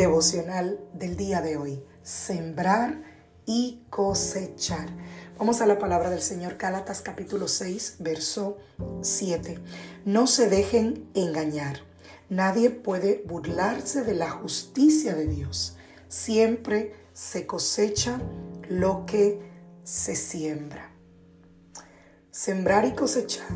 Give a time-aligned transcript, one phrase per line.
[0.00, 3.02] Devocional del día de hoy, sembrar
[3.44, 4.88] y cosechar.
[5.38, 8.56] Vamos a la palabra del Señor, Gálatas capítulo 6, verso
[9.02, 9.58] 7.
[10.06, 11.80] No se dejen engañar.
[12.30, 15.76] Nadie puede burlarse de la justicia de Dios.
[16.08, 18.22] Siempre se cosecha
[18.70, 19.42] lo que
[19.84, 20.92] se siembra.
[22.30, 23.50] Sembrar y cosechar.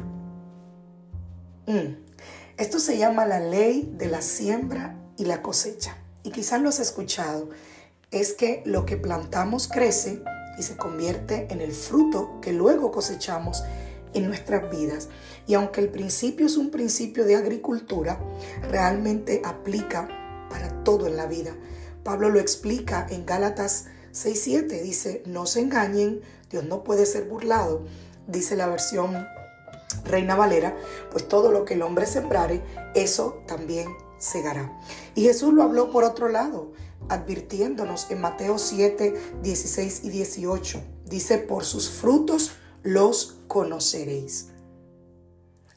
[1.66, 1.96] Mm.
[2.58, 6.80] Esto se llama la ley de la siembra y la cosecha y quizás lo has
[6.80, 7.50] escuchado,
[8.10, 10.22] es que lo que plantamos crece
[10.58, 13.62] y se convierte en el fruto que luego cosechamos
[14.14, 15.08] en nuestras vidas.
[15.46, 18.18] Y aunque el principio es un principio de agricultura,
[18.70, 20.08] realmente aplica
[20.48, 21.54] para todo en la vida.
[22.02, 27.84] Pablo lo explica en Gálatas 6.7, dice, no se engañen, Dios no puede ser burlado,
[28.28, 29.26] dice la versión
[30.04, 30.76] Reina Valera,
[31.10, 32.62] pues todo lo que el hombre sembrare,
[32.94, 33.88] eso también
[35.14, 36.72] Y Jesús lo habló por otro lado,
[37.08, 40.82] advirtiéndonos en Mateo 7, 16 y 18.
[41.04, 44.48] Dice, por sus frutos los conoceréis.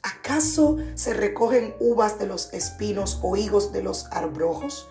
[0.02, 4.88] ¿Acaso se recogen uvas de los espinos o higos de los arbrojos?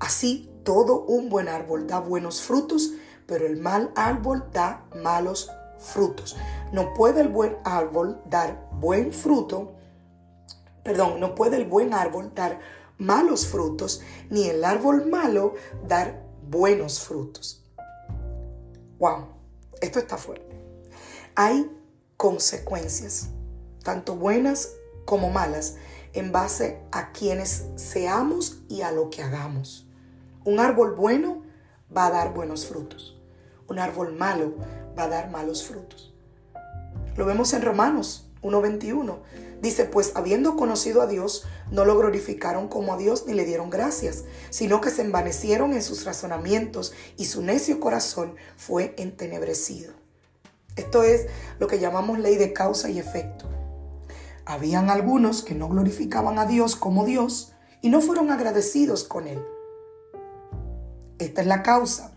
[0.00, 2.92] Así todo un buen árbol da buenos frutos,
[3.26, 6.36] pero el mal árbol da malos frutos.
[6.72, 9.74] No puede el buen árbol dar buen fruto
[10.82, 12.60] perdón, no puede el buen árbol dar
[12.98, 14.00] malos frutos,
[14.30, 15.54] ni el árbol malo
[15.86, 17.64] dar buenos frutos.
[18.98, 19.26] Wow,
[19.80, 20.56] esto está fuerte.
[21.34, 21.70] Hay
[22.16, 23.30] consecuencias,
[23.82, 25.76] tanto buenas como malas,
[26.12, 29.88] en base a quienes seamos y a lo que hagamos.
[30.44, 31.42] Un árbol bueno
[31.94, 33.18] va a dar buenos frutos.
[33.68, 34.54] Un árbol malo
[34.98, 36.14] va a dar malos frutos.
[37.16, 39.18] Lo vemos en Romanos 1.21
[39.62, 43.70] Dice, pues habiendo conocido a Dios, no lo glorificaron como a Dios ni le dieron
[43.70, 49.92] gracias, sino que se envanecieron en sus razonamientos y su necio corazón fue entenebrecido.
[50.74, 51.28] Esto es
[51.60, 53.48] lo que llamamos ley de causa y efecto.
[54.44, 57.52] Habían algunos que no glorificaban a Dios como Dios
[57.82, 59.44] y no fueron agradecidos con Él.
[61.20, 62.11] Esta es la causa.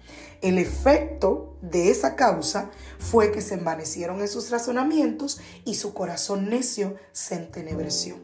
[0.45, 2.69] El efecto de esa causa
[2.99, 8.17] fue que se envanecieron en sus razonamientos y su corazón necio se entenebreció.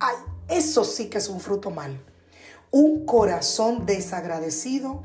[0.00, 0.16] Ay,
[0.48, 2.00] eso sí que es un fruto malo.
[2.72, 5.04] Un corazón desagradecido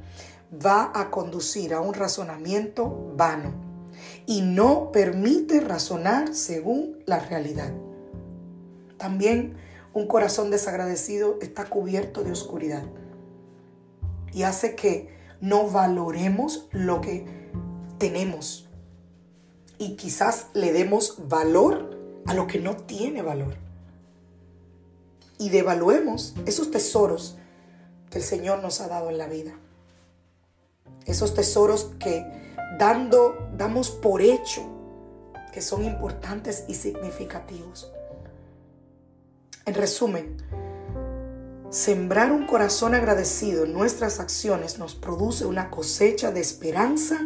[0.52, 3.54] va a conducir a un razonamiento vano
[4.26, 7.72] y no permite razonar según la realidad.
[8.98, 9.56] También
[9.94, 12.86] un corazón desagradecido está cubierto de oscuridad
[14.34, 17.26] y hace que no valoremos lo que
[17.98, 18.68] tenemos
[19.78, 23.56] y quizás le demos valor a lo que no tiene valor.
[25.38, 27.38] Y devaluemos esos tesoros
[28.10, 29.54] que el Señor nos ha dado en la vida.
[31.06, 32.26] Esos tesoros que
[32.80, 34.68] dando damos por hecho
[35.54, 37.92] que son importantes y significativos.
[39.66, 40.38] En resumen,
[41.70, 47.20] Sembrar un corazón agradecido en nuestras acciones nos produce una cosecha de esperanza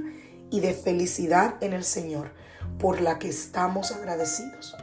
[0.50, 2.31] y de felicidad en el Señor,
[2.79, 4.75] por la que estamos agradecidos.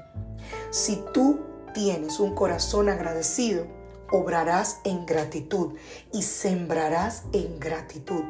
[0.70, 1.40] Si tú
[1.75, 3.66] tienes un corazón agradecido,
[4.12, 5.75] obrarás en gratitud
[6.12, 8.22] y sembrarás en gratitud.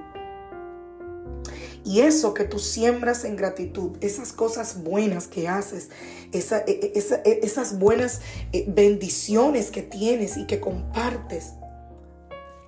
[1.88, 5.88] Y eso que tú siembras en gratitud, esas cosas buenas que haces,
[6.32, 6.93] e, e,
[7.25, 8.20] e, esas buenas
[8.52, 11.55] eh, bendiciones que tienes y que compartes,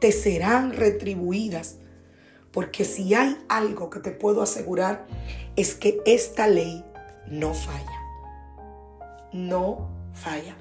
[0.01, 1.75] te serán retribuidas.
[2.51, 5.07] Porque si hay algo que te puedo asegurar
[5.55, 6.83] es que esta ley
[7.27, 8.01] no falla.
[9.35, 10.57] No falla.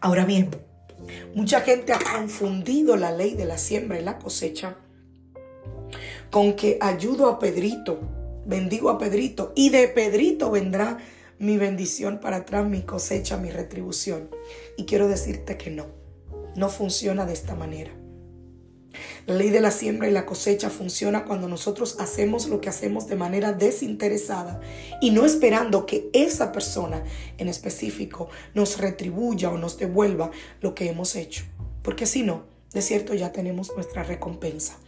[0.00, 0.50] Ahora bien,
[1.34, 4.76] mucha gente ha confundido la ley de la siembra y la cosecha
[6.30, 8.00] con que ayudo a Pedrito,
[8.44, 10.98] bendigo a Pedrito y de Pedrito vendrá
[11.38, 14.30] mi bendición para atrás, mi cosecha, mi retribución.
[14.76, 15.86] Y quiero decirte que no,
[16.56, 17.92] no funciona de esta manera.
[19.26, 23.08] La ley de la siembra y la cosecha funciona cuando nosotros hacemos lo que hacemos
[23.08, 24.60] de manera desinteresada
[25.02, 27.04] y no esperando que esa persona
[27.36, 30.30] en específico nos retribuya o nos devuelva
[30.60, 31.44] lo que hemos hecho.
[31.82, 34.78] Porque si no, de cierto ya tenemos nuestra recompensa.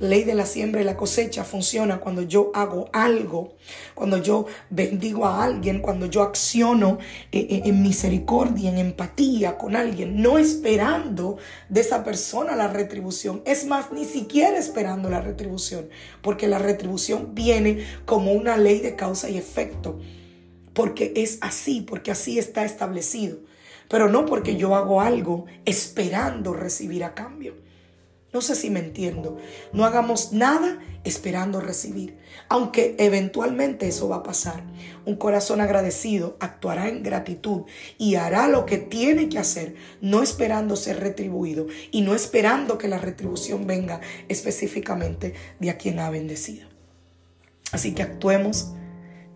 [0.00, 3.56] Ley de la siembra y la cosecha funciona cuando yo hago algo,
[3.94, 6.98] cuando yo bendigo a alguien, cuando yo acciono
[7.32, 11.38] eh, eh, en misericordia, en empatía con alguien, no esperando
[11.68, 13.42] de esa persona la retribución.
[13.44, 15.88] Es más, ni siquiera esperando la retribución,
[16.22, 19.98] porque la retribución viene como una ley de causa y efecto,
[20.72, 23.48] porque es así, porque así está establecido
[23.88, 27.54] pero no porque yo hago algo esperando recibir a cambio.
[28.38, 29.36] No sé si me entiendo.
[29.72, 32.18] No hagamos nada esperando recibir,
[32.48, 34.62] aunque eventualmente eso va a pasar.
[35.04, 37.62] Un corazón agradecido actuará en gratitud
[37.98, 42.86] y hará lo que tiene que hacer, no esperando ser retribuido y no esperando que
[42.86, 46.68] la retribución venga específicamente de a quien ha bendecido.
[47.72, 48.68] Así que actuemos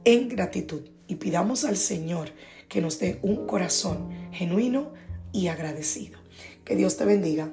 [0.04, 2.30] en gratitud y pidamos al Señor
[2.68, 4.92] que nos dé un corazón genuino
[5.32, 6.20] y agradecido.
[6.64, 7.50] Que Dios te bendiga,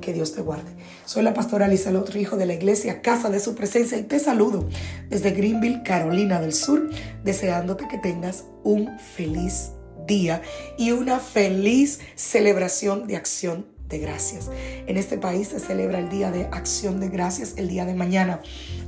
[0.00, 0.70] que Dios te guarde.
[1.04, 4.04] Soy la pastora Lisa, el otro hijo de la iglesia, Casa de Su Presencia, y
[4.04, 4.68] te saludo
[5.08, 6.90] desde Greenville, Carolina del Sur,
[7.24, 9.72] deseándote que tengas un feliz
[10.06, 10.42] día
[10.78, 14.50] y una feliz celebración de acción de gracias.
[14.86, 18.40] En este país se celebra el Día de Acción de Gracias el día de mañana.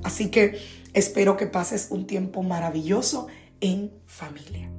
[0.04, 0.58] Así que
[0.94, 3.26] espero que pases un tiempo maravilloso
[3.60, 4.70] en familia.